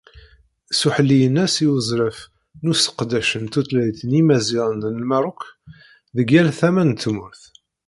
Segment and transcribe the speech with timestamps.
[0.77, 2.19] S uḥelli-ines i uzref
[2.63, 5.41] n useqdec n tutlayt n Yimaziɣen n Lmerruk
[6.15, 7.43] deg yal tama n tmurt.